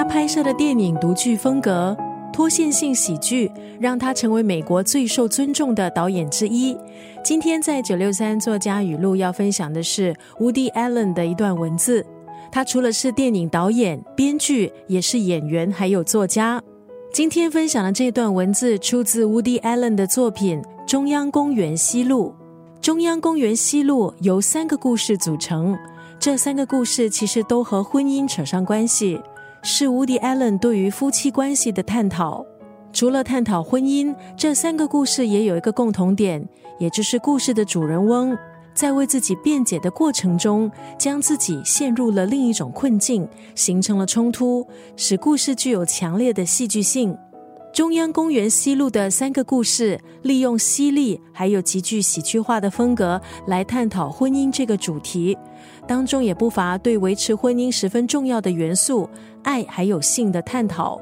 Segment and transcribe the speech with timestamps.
[0.00, 1.94] 他拍摄的电影独具风格，
[2.32, 6.74] 脱线性喜剧让他成为美国最受尊重的导演之一。
[7.22, 12.02] 今天在九六三作家语录要分享的是 Woody Allen 的一段文字。
[12.50, 16.62] 他除了是电影导演、编剧，也是演员，还有作家。
[17.12, 22.34] 今天分享的这段文字出自 Woody Allen 的作品《中央公园西路》。
[22.80, 25.76] 中央公园西路由三个故事组成，
[26.18, 29.20] 这三个故事其实都和婚姻扯上关系，
[29.62, 32.44] 是 Woody Allen 对于夫妻关系的探讨。
[32.92, 36.44] 除了探讨婚姻，这三个故事也有一个共同点，
[36.78, 38.36] 也就是故事的主人翁
[38.74, 47.16] 在为自己辩解的过程中，将自己陷入了另一种困境，形成了冲突，使故事具有强烈的戏剧性。
[47.72, 55.38] 中央公园西路的三个故事，利用犀利还有极具喜剧化的风格来探讨婚姻这个主题，
[55.86, 59.08] 当中也不乏对维持婚姻十分重要的元素——
[59.44, 61.00] 爱还有性的探讨。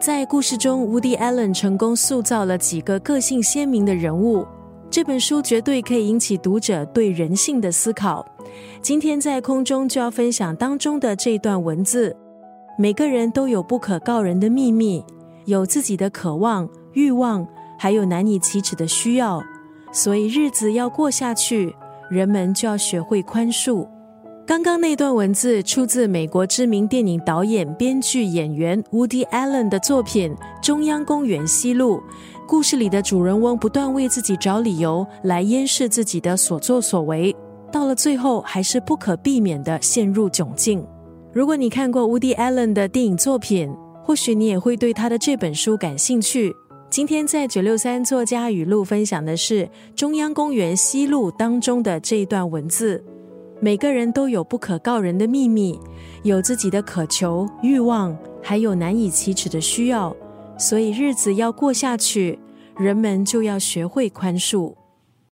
[0.00, 4.44] 在故事中，Woody Allen 成功塑造了几个个性鲜明的人物。
[4.90, 8.26] 这本书绝对可以引起读者对人性的思考。
[8.82, 12.16] 今天在空中就要分享当中的这段文字：
[12.76, 15.04] 每个人都有不可告人的秘密。
[15.48, 17.46] 有自己的渴望、欲望，
[17.78, 19.42] 还有难以启齿的需要，
[19.90, 21.74] 所以日子要过下去，
[22.10, 23.88] 人们就要学会宽恕。
[24.46, 31.96] 刚刚那段文字出自美国知名电影导演、编剧、演员 Woody Allen 的作品《中央公园西路》。
[32.46, 37.34] 故事里的主人翁不断为自己找理由来掩饰自己的所作所为，
[37.72, 40.86] 到了最后还是不可避免的陷入窘境。
[41.32, 43.74] 如果你看过 Woody Allen 的电影作品，
[44.08, 46.56] 或许你也会对他的这本书感兴趣。
[46.88, 53.04] 今天在九六三作家语录分享的是中央公园西路当中的这一段文字：
[53.60, 55.78] 每个人都有不可告人的秘密，
[56.22, 60.16] 有自己的渴求、欲望，还有难以启齿的需要。
[60.56, 62.38] 所以日子要过下去，
[62.78, 64.74] 人们就要学会宽恕。